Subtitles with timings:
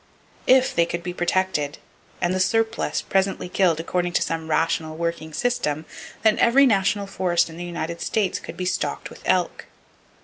[0.47, 1.77] If they could be protected,
[2.21, 5.85] and the surplus presently killed according to some rational, working system,
[6.23, 9.65] then every national forest in the United States should be stocked with elk!